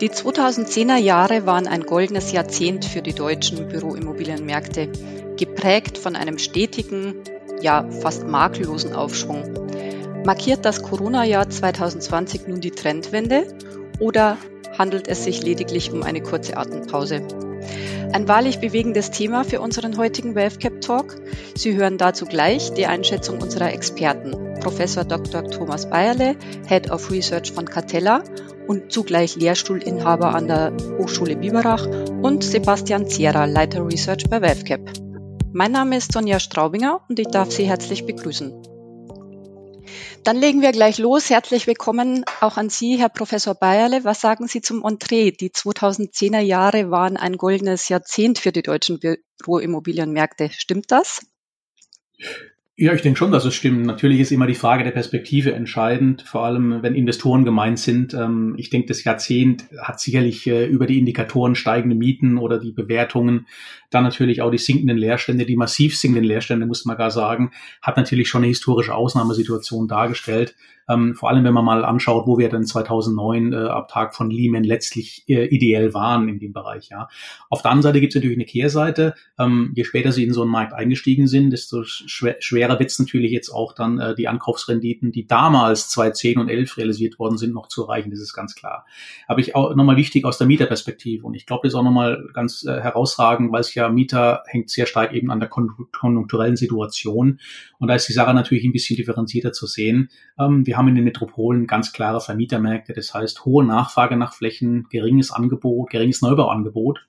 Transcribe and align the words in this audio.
Die 0.00 0.08
2010er 0.08 0.96
Jahre 0.96 1.44
waren 1.44 1.66
ein 1.66 1.82
goldenes 1.82 2.32
Jahrzehnt 2.32 2.86
für 2.86 3.02
die 3.02 3.12
deutschen 3.12 3.68
Büroimmobilienmärkte, 3.68 4.88
geprägt 5.36 5.98
von 5.98 6.16
einem 6.16 6.38
stetigen, 6.38 7.16
ja 7.60 7.86
fast 8.00 8.26
makellosen 8.26 8.94
Aufschwung. 8.94 9.68
Markiert 10.24 10.64
das 10.64 10.82
Corona-Jahr 10.82 11.50
2020 11.50 12.48
nun 12.48 12.62
die 12.62 12.70
Trendwende 12.70 13.46
oder 13.98 14.38
handelt 14.78 15.06
es 15.06 15.24
sich 15.24 15.42
lediglich 15.42 15.92
um 15.92 16.02
eine 16.02 16.22
kurze 16.22 16.56
Atempause? 16.56 17.20
Ein 18.12 18.26
wahrlich 18.26 18.58
bewegendes 18.58 19.10
Thema 19.10 19.44
für 19.44 19.60
unseren 19.60 19.98
heutigen 19.98 20.34
WealthCap 20.34 20.80
Talk. 20.80 21.16
Sie 21.54 21.76
hören 21.76 21.98
dazu 21.98 22.24
gleich 22.24 22.72
die 22.72 22.86
Einschätzung 22.86 23.42
unserer 23.42 23.70
Experten. 23.70 24.54
Professor 24.60 25.04
Dr. 25.04 25.44
Thomas 25.44 25.90
Bayerle, 25.90 26.36
Head 26.66 26.90
of 26.90 27.10
Research 27.10 27.52
von 27.52 27.66
Catella 27.66 28.22
und 28.66 28.92
zugleich 28.92 29.36
Lehrstuhlinhaber 29.36 30.34
an 30.34 30.48
der 30.48 30.72
Hochschule 30.98 31.36
Biberach 31.36 31.86
und 32.22 32.44
Sebastian 32.44 33.08
Zierer, 33.08 33.46
Leiter 33.46 33.86
Research 33.86 34.24
bei 34.28 34.40
WealthCap. 34.40 34.92
Mein 35.52 35.72
Name 35.72 35.96
ist 35.96 36.12
Sonja 36.12 36.38
Straubinger 36.38 37.00
und 37.08 37.18
ich 37.18 37.28
darf 37.28 37.50
Sie 37.50 37.64
herzlich 37.64 38.06
begrüßen. 38.06 38.52
Dann 40.22 40.36
legen 40.36 40.60
wir 40.60 40.72
gleich 40.72 40.98
los. 40.98 41.30
Herzlich 41.30 41.66
willkommen 41.66 42.24
auch 42.40 42.58
an 42.58 42.68
Sie, 42.68 42.98
Herr 42.98 43.08
Professor 43.08 43.54
Bayerle. 43.54 44.04
Was 44.04 44.20
sagen 44.20 44.48
Sie 44.48 44.60
zum 44.60 44.84
Entree? 44.84 45.30
Die 45.32 45.50
2010er 45.50 46.40
Jahre 46.40 46.90
waren 46.90 47.16
ein 47.16 47.36
goldenes 47.38 47.88
Jahrzehnt 47.88 48.38
für 48.38 48.52
die 48.52 48.62
deutschen 48.62 49.00
Büroimmobilienmärkte. 49.38 50.50
Stimmt 50.52 50.92
das? 50.92 51.22
Ja, 52.82 52.94
ich 52.94 53.02
denke 53.02 53.18
schon, 53.18 53.30
dass 53.30 53.44
es 53.44 53.54
stimmt. 53.54 53.84
Natürlich 53.84 54.20
ist 54.20 54.32
immer 54.32 54.46
die 54.46 54.54
Frage 54.54 54.84
der 54.84 54.90
Perspektive 54.92 55.52
entscheidend, 55.52 56.22
vor 56.22 56.46
allem 56.46 56.82
wenn 56.82 56.94
Investoren 56.94 57.44
gemeint 57.44 57.78
sind. 57.78 58.14
Ähm, 58.14 58.54
ich 58.56 58.70
denke, 58.70 58.88
das 58.88 59.04
Jahrzehnt 59.04 59.66
hat 59.82 60.00
sicherlich 60.00 60.46
äh, 60.46 60.64
über 60.64 60.86
die 60.86 60.98
Indikatoren 60.98 61.56
steigende 61.56 61.94
Mieten 61.94 62.38
oder 62.38 62.58
die 62.58 62.72
Bewertungen, 62.72 63.46
dann 63.90 64.02
natürlich 64.02 64.40
auch 64.40 64.50
die 64.50 64.56
sinkenden 64.56 64.96
Leerstände, 64.96 65.44
die 65.44 65.56
massiv 65.56 65.94
sinkenden 65.94 66.24
Leerstände, 66.24 66.64
muss 66.64 66.86
man 66.86 66.96
gar 66.96 67.10
sagen, 67.10 67.50
hat 67.82 67.98
natürlich 67.98 68.30
schon 68.30 68.44
eine 68.44 68.48
historische 68.48 68.94
Ausnahmesituation 68.94 69.86
dargestellt. 69.86 70.54
Ähm, 70.90 71.14
vor 71.14 71.30
allem, 71.30 71.44
wenn 71.44 71.54
man 71.54 71.64
mal 71.64 71.84
anschaut, 71.84 72.26
wo 72.26 72.38
wir 72.38 72.48
dann 72.48 72.64
2009 72.64 73.52
äh, 73.52 73.56
ab 73.56 73.88
Tag 73.88 74.14
von 74.14 74.30
Lehman 74.30 74.64
letztlich 74.64 75.24
äh, 75.28 75.46
ideell 75.46 75.94
waren 75.94 76.28
in 76.28 76.40
dem 76.40 76.52
Bereich. 76.52 76.88
Ja. 76.88 77.08
Auf 77.48 77.62
der 77.62 77.70
anderen 77.70 77.82
Seite 77.82 78.00
gibt 78.00 78.12
es 78.12 78.16
natürlich 78.16 78.36
eine 78.36 78.46
Kehrseite. 78.46 79.14
Ähm, 79.38 79.72
je 79.76 79.84
später 79.84 80.10
Sie 80.10 80.24
in 80.24 80.32
so 80.32 80.42
einen 80.42 80.50
Markt 80.50 80.72
eingestiegen 80.72 81.28
sind, 81.28 81.50
desto 81.50 81.84
schwer, 81.84 82.36
schwerer 82.40 82.78
wird 82.78 82.90
es 82.90 82.98
natürlich 82.98 83.30
jetzt 83.30 83.50
auch 83.50 83.72
dann 83.72 84.00
äh, 84.00 84.14
die 84.14 84.26
Ankaufsrenditen, 84.26 85.12
die 85.12 85.26
damals 85.26 85.88
2010 85.90 86.38
und 86.38 86.48
11 86.48 86.76
realisiert 86.76 87.18
worden 87.18 87.38
sind, 87.38 87.54
noch 87.54 87.68
zu 87.68 87.84
erreichen. 87.84 88.10
Das 88.10 88.20
ist 88.20 88.34
ganz 88.34 88.54
klar. 88.54 88.84
Aber 89.28 89.38
ich 89.38 89.54
auch 89.54 89.74
nochmal 89.76 89.96
wichtig 89.96 90.24
aus 90.24 90.38
der 90.38 90.48
Mieterperspektive 90.48 91.24
und 91.24 91.34
ich 91.34 91.46
glaube, 91.46 91.62
das 91.64 91.74
ist 91.74 91.78
auch 91.78 91.84
nochmal 91.84 92.28
ganz 92.34 92.64
äh, 92.64 92.80
herausragend, 92.80 93.52
weil 93.52 93.60
es 93.60 93.74
ja 93.74 93.88
Mieter 93.88 94.42
hängt 94.46 94.70
sehr 94.70 94.86
stark 94.86 95.12
eben 95.12 95.30
an 95.30 95.38
der 95.38 95.48
konjunkturellen 95.48 96.56
Situation 96.56 97.38
und 97.78 97.88
da 97.88 97.94
ist 97.94 98.08
die 98.08 98.12
Sache 98.12 98.34
natürlich 98.34 98.64
ein 98.64 98.72
bisschen 98.72 98.96
differenzierter 98.96 99.52
zu 99.52 99.66
sehen. 99.66 100.10
Ähm, 100.38 100.66
wir 100.66 100.76
haben 100.76 100.79
in 100.88 100.94
den 100.94 101.04
Metropolen 101.04 101.66
ganz 101.66 101.92
klare 101.92 102.20
Vermietermärkte, 102.20 102.92
das 102.92 103.14
heißt 103.14 103.44
hohe 103.44 103.64
Nachfrage 103.64 104.16
nach 104.16 104.34
Flächen, 104.34 104.86
geringes 104.90 105.30
Angebot, 105.30 105.90
geringes 105.90 106.22
Neubauangebot 106.22 107.06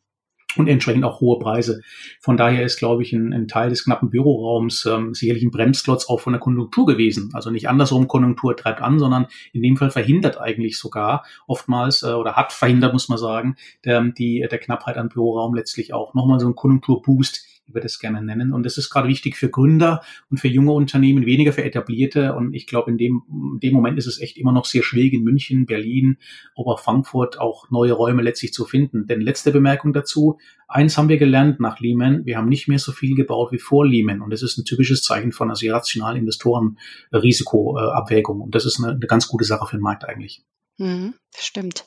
und 0.58 0.67
entsprechend 0.67 1.03
auch 1.03 1.22
hohe 1.22 1.39
Preise. 1.39 1.81
Von 2.19 2.38
daher 2.38 2.63
ist, 2.63 2.78
glaube 2.78 3.03
ich, 3.03 3.13
ein, 3.13 3.33
ein 3.33 3.47
Teil 3.47 3.69
des 3.69 3.86
knappen 3.86 4.09
Büroraums 4.09 4.86
ähm, 4.86 5.13
sicherlich 5.13 5.44
ein 5.44 5.52
Bremsklotz 5.52 6.09
auch 6.09 6.19
von 6.19 6.33
der 6.33 6.39
Konjunktur 6.39 6.86
gewesen. 6.86 7.30
Also 7.33 7.52
nicht 7.52 7.69
andersrum, 7.69 8.08
Konjunktur 8.08 8.55
treibt 8.55 8.81
an, 8.81 9.00
sondern 9.00 9.28
in 9.53 9.63
dem 9.63 9.78
Fall 9.78 9.91
verhindert 9.91 10.39
eigentlich 10.39 10.78
sogar 10.78 11.25
oftmals 11.47 12.03
äh, 12.03 12.13
oder 12.13 12.35
hat 12.35 12.52
verhindert, 12.52 12.94
muss 12.94 13.09
man 13.09 13.17
sagen, 13.17 13.56
der, 13.85 14.01
die, 14.01 14.46
der 14.50 14.59
Knappheit 14.59 14.97
an 14.97 15.09
Büroraum 15.09 15.53
letztlich 15.53 15.94
auch 15.94 16.13
nochmal 16.13 16.40
so 16.40 16.47
ein 16.47 16.56
Konjunkturboost 16.56 17.50
ich 17.66 17.73
würde 17.73 17.88
es 17.88 17.99
gerne 17.99 18.22
nennen. 18.22 18.53
Und 18.53 18.66
das 18.66 18.77
ist 18.77 18.89
gerade 18.89 19.07
wichtig 19.07 19.38
für 19.38 19.49
Gründer 19.49 20.03
und 20.29 20.39
für 20.39 20.47
junge 20.47 20.73
Unternehmen, 20.73 21.25
weniger 21.25 21.53
für 21.53 21.63
etablierte. 21.63 22.35
Und 22.35 22.53
ich 22.53 22.67
glaube, 22.67 22.91
in 22.91 22.97
dem, 22.97 23.23
in 23.53 23.59
dem 23.59 23.73
Moment 23.73 23.97
ist 23.97 24.07
es 24.07 24.19
echt 24.19 24.38
immer 24.38 24.51
noch 24.51 24.66
sehr 24.66 24.83
schwierig 24.83 25.13
in 25.13 25.23
München, 25.23 25.66
Berlin, 25.66 26.17
aber 26.55 26.77
Frankfurt 26.77 27.39
auch 27.39 27.72
neue 27.72 27.94
Räume 27.94 28.22
letztlich 28.22 28.53
zu 28.53 28.66
finden. 28.66 29.07
Denn 29.07 29.22
letzte 29.22 29.51
Bemerkung 29.51 29.94
dazu. 29.94 30.38
Eins 30.67 30.97
haben 30.97 31.09
wir 31.09 31.17
gelernt 31.17 31.59
nach 31.59 31.79
Lehman. 31.79 32.25
Wir 32.25 32.38
haben 32.38 32.49
nicht 32.49 32.67
mehr 32.67 32.79
so 32.79 32.91
viel 32.91 33.16
gebaut 33.16 33.51
wie 33.51 33.59
vor 33.59 33.85
Lehman. 33.85 34.22
Und 34.22 34.31
das 34.31 34.41
ist 34.41 34.57
ein 34.57 34.66
typisches 34.66 35.03
Zeichen 35.03 35.31
von 35.31 35.49
einer 35.49 35.73
rationalen 35.73 36.17
Investorenrisikoabwägung. 36.17 38.41
Und 38.41 38.55
das 38.55 38.66
ist 38.66 38.79
eine, 38.79 38.93
eine 38.93 39.07
ganz 39.07 39.28
gute 39.28 39.45
Sache 39.45 39.66
für 39.66 39.78
den 39.78 39.83
Markt 39.83 40.05
eigentlich. 40.05 40.43
Mhm, 40.78 41.13
stimmt. 41.38 41.85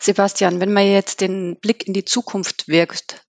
Sebastian, 0.00 0.60
wenn 0.60 0.72
man 0.72 0.86
jetzt 0.86 1.20
den 1.20 1.58
Blick 1.60 1.86
in 1.86 1.92
die 1.92 2.04
Zukunft 2.04 2.66
wirkt, 2.66 3.24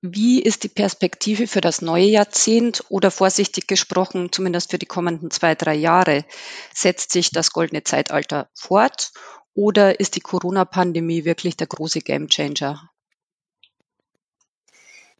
wie 0.00 0.40
ist 0.40 0.62
die 0.62 0.68
Perspektive 0.68 1.48
für 1.48 1.60
das 1.60 1.82
neue 1.82 2.04
Jahrzehnt 2.04 2.84
oder 2.88 3.10
vorsichtig 3.10 3.66
gesprochen, 3.66 4.30
zumindest 4.30 4.70
für 4.70 4.78
die 4.78 4.86
kommenden 4.86 5.30
zwei, 5.30 5.56
drei 5.56 5.74
Jahre? 5.74 6.24
Setzt 6.72 7.10
sich 7.10 7.30
das 7.30 7.50
goldene 7.50 7.82
Zeitalter 7.82 8.48
fort 8.54 9.12
oder 9.54 9.98
ist 9.98 10.14
die 10.14 10.20
Corona-Pandemie 10.20 11.24
wirklich 11.24 11.56
der 11.56 11.66
große 11.66 12.00
Gamechanger? 12.00 12.90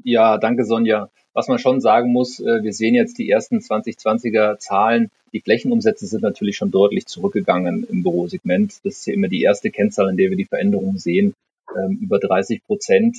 Ja, 0.04 0.38
danke 0.38 0.64
Sonja. 0.64 1.10
Was 1.32 1.48
man 1.48 1.58
schon 1.58 1.80
sagen 1.80 2.12
muss, 2.12 2.38
äh, 2.38 2.62
wir 2.62 2.72
sehen 2.72 2.94
jetzt 2.94 3.18
die 3.18 3.28
ersten 3.28 3.58
2020er 3.58 4.58
Zahlen. 4.58 5.10
Die 5.32 5.40
Flächenumsätze 5.40 6.06
sind 6.06 6.22
natürlich 6.22 6.56
schon 6.56 6.70
deutlich 6.70 7.06
zurückgegangen 7.06 7.84
im 7.90 8.04
Bürosegment. 8.04 8.78
Das 8.84 8.98
ist 8.98 9.06
ja 9.06 9.14
immer 9.14 9.28
die 9.28 9.42
erste 9.42 9.70
Kennzahl, 9.70 10.08
in 10.08 10.16
der 10.16 10.30
wir 10.30 10.36
die 10.36 10.44
Veränderungen 10.44 10.98
sehen. 10.98 11.34
Ähm, 11.76 11.98
über 12.00 12.20
30 12.20 12.64
Prozent 12.64 13.18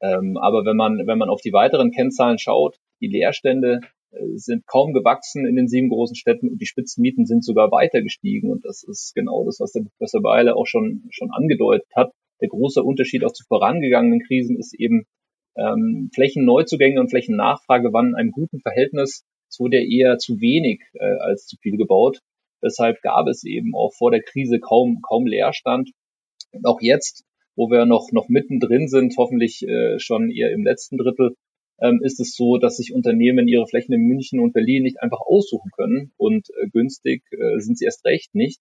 ähm, 0.00 0.36
aber 0.36 0.64
wenn 0.64 0.76
man, 0.76 1.06
wenn 1.06 1.18
man 1.18 1.28
auf 1.28 1.40
die 1.40 1.52
weiteren 1.52 1.90
Kennzahlen 1.90 2.38
schaut, 2.38 2.76
die 3.00 3.08
Leerstände 3.08 3.80
äh, 4.10 4.36
sind 4.36 4.66
kaum 4.66 4.92
gewachsen 4.92 5.46
in 5.46 5.56
den 5.56 5.68
sieben 5.68 5.88
großen 5.88 6.16
Städten 6.16 6.48
und 6.48 6.60
die 6.60 6.66
Spitzenmieten 6.66 7.26
sind 7.26 7.44
sogar 7.44 7.70
weiter 7.70 8.02
gestiegen. 8.02 8.50
Und 8.50 8.64
das 8.64 8.82
ist 8.82 9.14
genau 9.14 9.44
das, 9.44 9.60
was 9.60 9.72
der 9.72 9.82
Professor 9.82 10.22
Beile 10.22 10.56
auch 10.56 10.66
schon, 10.66 11.04
schon 11.10 11.30
angedeutet 11.30 11.88
hat. 11.94 12.12
Der 12.40 12.48
große 12.48 12.82
Unterschied 12.82 13.24
auch 13.24 13.32
zu 13.32 13.44
vorangegangenen 13.46 14.20
Krisen 14.20 14.58
ist 14.58 14.74
eben, 14.74 15.06
ähm, 15.56 16.10
Flächenneuzugänge 16.12 17.00
und 17.00 17.10
Flächennachfrage 17.10 17.92
waren 17.92 18.08
in 18.08 18.14
einem 18.16 18.30
guten 18.32 18.60
Verhältnis. 18.60 19.24
Es 19.48 19.60
wurde 19.60 19.78
eher 19.78 20.18
zu 20.18 20.40
wenig 20.40 20.82
äh, 20.94 21.16
als 21.20 21.46
zu 21.46 21.56
viel 21.56 21.76
gebaut. 21.76 22.20
Deshalb 22.62 23.02
gab 23.02 23.28
es 23.28 23.44
eben 23.44 23.74
auch 23.74 23.92
vor 23.92 24.10
der 24.10 24.22
Krise 24.22 24.58
kaum, 24.58 25.00
kaum 25.02 25.26
Leerstand. 25.26 25.90
Und 26.52 26.66
auch 26.66 26.80
jetzt 26.80 27.24
wo 27.56 27.70
wir 27.70 27.86
noch, 27.86 28.10
noch 28.12 28.28
mittendrin 28.28 28.88
sind, 28.88 29.14
hoffentlich 29.16 29.66
äh, 29.66 29.98
schon 29.98 30.30
eher 30.30 30.52
im 30.52 30.64
letzten 30.64 30.98
Drittel, 30.98 31.36
ähm, 31.80 32.00
ist 32.02 32.20
es 32.20 32.34
so, 32.34 32.58
dass 32.58 32.76
sich 32.76 32.94
Unternehmen 32.94 33.48
ihre 33.48 33.66
Flächen 33.66 33.94
in 33.94 34.02
München 34.02 34.40
und 34.40 34.52
Berlin 34.52 34.82
nicht 34.82 35.02
einfach 35.02 35.20
aussuchen 35.20 35.70
können 35.76 36.12
und 36.16 36.48
äh, 36.50 36.68
günstig 36.68 37.22
äh, 37.32 37.58
sind 37.58 37.78
sie 37.78 37.84
erst 37.84 38.04
recht 38.04 38.34
nicht. 38.34 38.60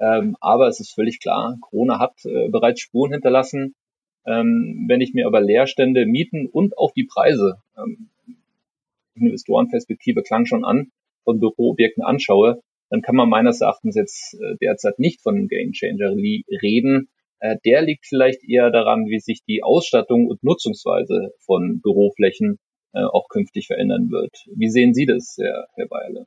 Ähm, 0.00 0.36
aber 0.40 0.68
es 0.68 0.80
ist 0.80 0.94
völlig 0.94 1.20
klar, 1.20 1.58
Corona 1.60 1.98
hat 1.98 2.24
äh, 2.24 2.48
bereits 2.48 2.80
Spuren 2.80 3.12
hinterlassen. 3.12 3.74
Ähm, 4.26 4.84
wenn 4.88 5.00
ich 5.00 5.14
mir 5.14 5.26
aber 5.26 5.40
Leerstände, 5.40 6.06
Mieten 6.06 6.46
und 6.46 6.78
auch 6.78 6.92
die 6.92 7.04
Preise, 7.04 7.56
ähm, 7.76 8.10
Investorenperspektive 9.14 10.22
klang 10.22 10.46
schon 10.46 10.64
an, 10.64 10.92
von 11.24 11.40
Büroobjekten 11.40 12.04
anschaue, 12.04 12.62
dann 12.90 13.02
kann 13.02 13.16
man 13.16 13.28
meines 13.28 13.60
Erachtens 13.60 13.96
jetzt 13.96 14.34
äh, 14.34 14.56
derzeit 14.60 14.98
nicht 14.98 15.20
von 15.20 15.36
einem 15.36 15.48
Gamechanger 15.48 16.12
reden. 16.12 17.08
Äh, 17.40 17.56
der 17.64 17.82
liegt 17.82 18.06
vielleicht 18.06 18.42
eher 18.48 18.70
daran, 18.70 19.06
wie 19.06 19.20
sich 19.20 19.42
die 19.46 19.62
Ausstattung 19.62 20.26
und 20.26 20.42
Nutzungsweise 20.42 21.30
von 21.44 21.80
Büroflächen 21.80 22.58
äh, 22.92 23.02
auch 23.02 23.28
künftig 23.28 23.66
verändern 23.66 24.10
wird. 24.10 24.32
Wie 24.54 24.70
sehen 24.70 24.94
Sie 24.94 25.06
das, 25.06 25.36
Herr, 25.38 25.66
Herr 25.74 25.88
Beile? 25.88 26.26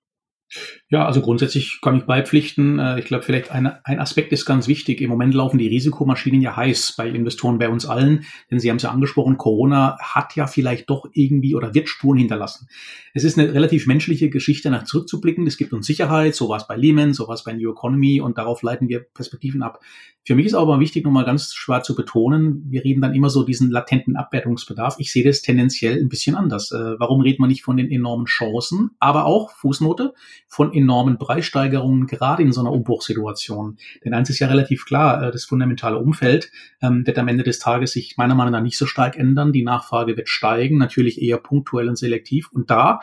Ja, 0.90 1.06
also 1.06 1.22
grundsätzlich 1.22 1.80
kann 1.81 1.98
ich 1.98 2.04
beipflichten. 2.04 2.78
Äh, 2.78 3.00
ich 3.00 3.06
glaube, 3.06 3.24
vielleicht 3.24 3.52
ein, 3.52 3.72
ein 3.84 4.00
Aspekt 4.00 4.34
ist 4.34 4.46
ganz 4.46 4.68
wichtig. 4.68 5.00
Im 5.00 5.10
Moment 5.10 5.34
laufen 5.34 5.58
die 5.58 5.68
Risikomaschinen 5.68 6.42
ja 6.42 6.56
heiß 6.58 6.96
bei 6.98 7.08
Investoren, 7.08 7.57
bei 7.57 7.69
uns 7.69 7.86
allen. 7.86 8.25
Denn 8.50 8.60
Sie 8.60 8.69
haben 8.69 8.78
es 8.78 8.84
ja 8.84 8.92
angesprochen, 8.92 9.38
Corona 9.38 9.98
hat 10.00 10.36
ja 10.36 10.48
vielleicht 10.48 10.90
doch 10.90 11.06
irgendwie 11.14 11.56
oder 11.56 11.74
wird 11.74 11.88
Spuren 11.88 12.18
hinterlassen. 12.18 12.68
Es 13.14 13.24
ist 13.24 13.40
eine 13.40 13.54
relativ 13.54 13.88
menschliche 13.88 14.30
Geschichte, 14.30 14.69
nach 14.69 14.84
zurückzublicken. 14.84 15.48
Es 15.48 15.57
gibt 15.57 15.72
uns 15.72 15.88
Sicherheit, 15.88 16.36
so 16.36 16.50
war 16.50 16.57
es 16.57 16.68
bei 16.68 16.75
Lehman, 16.75 17.14
so 17.14 17.28
war 17.28 17.36
es 17.36 17.44
bei 17.46 17.54
New 17.54 17.72
Economy 17.72 18.19
und 18.19 18.38
darauf 18.38 18.62
leiten 18.62 18.90
wir 18.90 19.00
Perspektiven 19.14 19.64
ab. 19.64 19.80
Für 20.23 20.35
mich 20.35 20.45
ist 20.45 20.53
aber 20.53 20.79
wichtig, 20.79 21.03
nochmal 21.03 21.25
ganz 21.25 21.51
schwer 21.53 21.81
zu 21.81 21.95
betonen, 21.95 22.63
wir 22.69 22.83
reden 22.83 23.01
dann 23.01 23.15
immer 23.15 23.31
so 23.31 23.44
diesen 23.44 23.71
latenten 23.71 24.15
Abwertungsbedarf. 24.15 24.95
Ich 25.00 25.12
sehe 25.12 25.23
das 25.23 25.41
tendenziell 25.41 26.00
ein 26.00 26.09
bisschen 26.09 26.35
anders. 26.35 26.71
Äh, 26.71 27.00
warum 27.00 27.21
redet 27.21 27.39
man 27.39 27.50
nicht 27.50 27.63
von 27.63 27.75
den 27.75 27.89
enormen 27.89 28.27
Chancen, 28.27 28.91
aber 29.00 29.25
auch, 29.25 29.50
Fußnote, 29.50 30.13
von 30.47 30.73
enormen 30.73 31.18
Preissteigerungen, 31.18 32.06
gerade 32.06 32.44
in 32.44 32.51
so 32.51 32.62
einer 32.62 32.71
Umbruchssituation. 32.71 33.77
Denn 34.06 34.13
eins 34.13 34.29
ist 34.29 34.38
ja 34.38 34.47
relativ 34.47 34.85
klar, 34.85 35.23
äh, 35.23 35.31
das 35.31 35.45
fundamentale 35.45 35.97
Umfeld 35.97 36.51
ähm, 36.83 37.06
wird 37.07 37.18
am 37.18 37.27
Ende 37.27 37.44
des 37.44 37.57
Tages 37.57 37.94
sich 37.94 38.15
meiner 38.18 38.35
Meinung 38.35 38.51
nach 38.51 38.62
nicht 38.62 38.77
so 38.77 38.85
stark 38.85 39.18
ändern. 39.18 39.51
Die 39.51 39.63
Nachfrage 39.63 40.18
wird 40.18 40.29
steigen, 40.29 40.77
natürlich 40.77 41.19
eher 41.19 41.38
punktuell 41.38 41.89
und 41.89 41.97
selektiv. 41.97 42.51
Und 42.51 42.69
da 42.69 43.00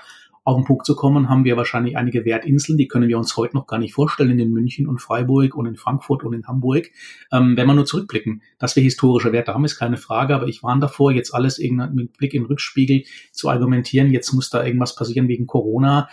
Auf 0.48 0.56
den 0.56 0.64
Punkt 0.64 0.86
zu 0.86 0.96
kommen, 0.96 1.28
haben 1.28 1.44
wir 1.44 1.58
wahrscheinlich 1.58 1.98
einige 1.98 2.24
Wertinseln, 2.24 2.78
die 2.78 2.88
können 2.88 3.06
wir 3.06 3.18
uns 3.18 3.36
heute 3.36 3.54
noch 3.54 3.66
gar 3.66 3.76
nicht 3.76 3.92
vorstellen 3.92 4.38
in 4.38 4.50
München 4.50 4.88
und 4.88 4.98
Freiburg 4.98 5.54
und 5.54 5.66
in 5.66 5.76
Frankfurt 5.76 6.24
und 6.24 6.32
in 6.32 6.46
Hamburg, 6.46 6.86
ähm, 7.30 7.54
wenn 7.54 7.66
wir 7.66 7.74
nur 7.74 7.84
zurückblicken. 7.84 8.40
Dass 8.58 8.74
wir 8.74 8.82
historische 8.82 9.30
Werte 9.32 9.52
haben, 9.52 9.66
ist 9.66 9.78
keine 9.78 9.98
Frage, 9.98 10.34
aber 10.34 10.48
ich 10.48 10.62
warne 10.62 10.80
davor, 10.80 11.12
jetzt 11.12 11.34
alles 11.34 11.58
mit 11.58 12.16
Blick 12.16 12.32
in 12.32 12.44
den 12.44 12.46
Rückspiegel 12.46 13.02
zu 13.30 13.50
argumentieren, 13.50 14.10
jetzt 14.10 14.32
muss 14.32 14.48
da 14.48 14.64
irgendwas 14.64 14.96
passieren 14.96 15.28
wegen 15.28 15.46
Corona 15.46 16.08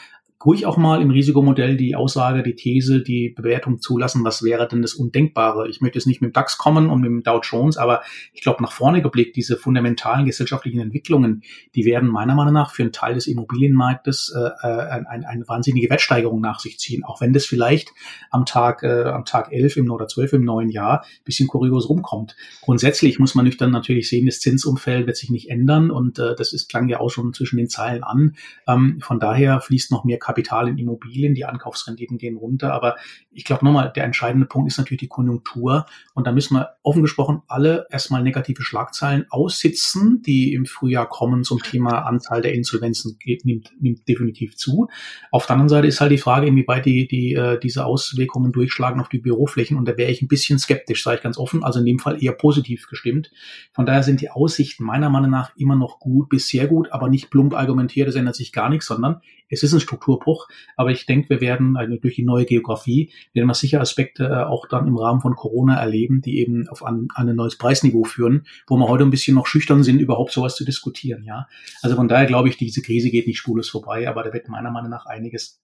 ruhig 0.45 0.65
auch 0.65 0.77
mal 0.77 1.01
im 1.01 1.09
Risikomodell 1.09 1.75
die 1.75 1.95
Aussage, 1.95 2.43
die 2.43 2.55
These, 2.55 3.01
die 3.01 3.29
Bewertung 3.29 3.79
zulassen, 3.79 4.23
was 4.23 4.43
wäre 4.43 4.67
denn 4.67 4.81
das 4.81 4.93
Undenkbare. 4.93 5.67
Ich 5.67 5.81
möchte 5.81 5.97
jetzt 5.97 6.05
nicht 6.05 6.21
mit 6.21 6.31
dem 6.31 6.33
DAX 6.33 6.57
kommen 6.57 6.89
und 6.89 7.01
mit 7.01 7.09
dem 7.09 7.23
Dow 7.23 7.39
Jones, 7.41 7.77
aber 7.77 8.01
ich 8.33 8.41
glaube, 8.41 8.61
nach 8.61 8.71
vorne 8.71 9.01
geblickt, 9.01 9.35
diese 9.35 9.57
fundamentalen 9.57 10.25
gesellschaftlichen 10.25 10.79
Entwicklungen, 10.79 11.43
die 11.73 11.85
werden 11.85 12.09
meiner 12.09 12.35
Meinung 12.35 12.53
nach 12.53 12.71
für 12.71 12.83
einen 12.83 12.91
Teil 12.91 13.15
des 13.15 13.27
Immobilienmarktes 13.27 14.33
äh, 14.35 14.67
äh 14.67 14.85
eine, 14.85 15.09
eine, 15.09 15.27
eine 15.27 15.47
wahnsinnige 15.47 15.89
Wertsteigerung 15.89 16.41
nach 16.41 16.59
sich 16.59 16.77
ziehen, 16.77 17.03
auch 17.03 17.21
wenn 17.21 17.33
das 17.33 17.45
vielleicht 17.45 17.91
am 18.29 18.45
Tag, 18.45 18.83
äh, 18.83 19.03
am 19.03 19.25
Tag 19.25 19.51
11 19.51 19.77
im 19.77 19.91
oder 19.91 20.07
12 20.07 20.33
im 20.33 20.45
neuen 20.45 20.69
Jahr 20.69 21.05
bisschen 21.23 21.47
kurios 21.47 21.89
rumkommt. 21.89 22.35
Grundsätzlich 22.61 23.19
muss 23.19 23.35
man 23.35 23.45
nüchtern 23.45 23.71
natürlich 23.71 24.09
sehen, 24.09 24.25
das 24.25 24.39
Zinsumfeld 24.39 25.07
wird 25.07 25.17
sich 25.17 25.31
nicht 25.31 25.49
ändern 25.49 25.89
und 25.91 26.19
äh, 26.19 26.35
das 26.35 26.53
ist, 26.53 26.69
klang 26.69 26.87
ja 26.87 26.99
auch 26.99 27.09
schon 27.09 27.33
zwischen 27.33 27.57
den 27.57 27.69
Zeilen 27.69 28.03
an. 28.03 28.35
Ähm, 28.67 28.99
von 29.01 29.19
daher 29.19 29.59
fließt 29.59 29.91
noch 29.91 30.03
mehr 30.03 30.19
Kapital 30.19 30.34
in 30.37 30.77
Immobilien, 30.77 31.33
die 31.33 31.45
Ankaufsrenditen 31.45 32.17
gehen 32.17 32.37
runter. 32.37 32.73
Aber 32.73 32.95
ich 33.31 33.43
glaube 33.43 33.65
nochmal, 33.65 33.91
der 33.95 34.03
entscheidende 34.03 34.47
Punkt 34.47 34.69
ist 34.69 34.77
natürlich 34.77 35.01
die 35.01 35.07
Konjunktur. 35.07 35.85
Und 36.13 36.27
da 36.27 36.31
müssen 36.31 36.55
wir 36.55 36.75
offen 36.83 37.01
gesprochen 37.01 37.41
alle 37.47 37.85
erstmal 37.89 38.23
negative 38.23 38.63
Schlagzeilen 38.63 39.25
aussitzen, 39.29 40.21
die 40.21 40.53
im 40.53 40.65
Frühjahr 40.65 41.07
kommen 41.07 41.43
zum 41.43 41.61
Thema 41.61 42.05
Anzahl 42.05 42.41
der 42.41 42.53
Insolvenzen 42.53 43.17
geht, 43.19 43.45
nimmt, 43.45 43.71
nimmt 43.79 44.07
definitiv 44.07 44.55
zu. 44.55 44.87
Auf 45.31 45.45
der 45.45 45.53
anderen 45.53 45.69
Seite 45.69 45.87
ist 45.87 46.01
halt 46.01 46.11
die 46.11 46.17
Frage, 46.17 46.47
inwieweit 46.47 46.85
die, 46.85 47.07
die, 47.07 47.33
äh, 47.33 47.59
diese 47.59 47.85
Auswirkungen 47.85 48.51
durchschlagen 48.51 49.01
auf 49.01 49.09
die 49.09 49.19
Büroflächen. 49.19 49.77
Und 49.77 49.87
da 49.87 49.97
wäre 49.97 50.11
ich 50.11 50.21
ein 50.21 50.27
bisschen 50.27 50.59
skeptisch, 50.59 51.03
sage 51.03 51.17
ich 51.17 51.23
ganz 51.23 51.37
offen. 51.37 51.63
Also 51.63 51.79
in 51.79 51.85
dem 51.85 51.99
Fall 51.99 52.21
eher 52.23 52.33
positiv 52.33 52.87
gestimmt. 52.87 53.31
Von 53.73 53.85
daher 53.85 54.03
sind 54.03 54.21
die 54.21 54.29
Aussichten 54.29 54.83
meiner 54.83 55.09
Meinung 55.09 55.31
nach 55.31 55.55
immer 55.55 55.75
noch 55.75 55.99
gut 55.99 56.29
bis 56.29 56.47
sehr 56.47 56.67
gut, 56.67 56.91
aber 56.91 57.09
nicht 57.09 57.29
plump 57.29 57.53
argumentiert, 57.53 58.07
es 58.07 58.15
ändert 58.15 58.35
sich 58.35 58.51
gar 58.51 58.69
nichts, 58.69 58.85
sondern 58.85 59.21
es 59.49 59.63
ist 59.63 59.73
ein 59.73 59.79
Strukturbruch, 60.15 60.47
aber 60.75 60.91
ich 60.91 61.05
denke, 61.05 61.29
wir 61.29 61.41
werden 61.41 61.77
also 61.77 61.95
durch 61.97 62.15
die 62.15 62.23
neue 62.23 62.45
Geografie, 62.45 63.11
werden 63.33 63.47
wir 63.47 63.53
sicher 63.53 63.81
Aspekte 63.81 64.25
äh, 64.25 64.43
auch 64.43 64.67
dann 64.67 64.87
im 64.87 64.97
Rahmen 64.97 65.21
von 65.21 65.35
Corona 65.35 65.75
erleben, 65.75 66.21
die 66.21 66.39
eben 66.39 66.67
auf 66.69 66.83
ein, 66.83 67.07
ein 67.15 67.35
neues 67.35 67.57
Preisniveau 67.57 68.03
führen, 68.03 68.45
wo 68.67 68.77
wir 68.77 68.87
heute 68.87 69.03
ein 69.03 69.11
bisschen 69.11 69.35
noch 69.35 69.47
schüchtern 69.47 69.83
sind, 69.83 69.99
überhaupt 69.99 70.31
sowas 70.31 70.55
zu 70.55 70.65
diskutieren. 70.65 71.23
Ja, 71.23 71.47
Also 71.81 71.95
von 71.95 72.07
daher 72.07 72.25
glaube 72.25 72.49
ich, 72.49 72.57
diese 72.57 72.81
Krise 72.81 73.09
geht 73.09 73.27
nicht 73.27 73.37
spurlos 73.37 73.69
vorbei, 73.69 74.07
aber 74.09 74.23
da 74.23 74.33
wird 74.33 74.47
meiner 74.49 74.71
Meinung 74.71 74.89
nach 74.89 75.05
einiges 75.05 75.61